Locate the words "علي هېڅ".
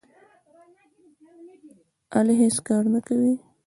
2.15-2.55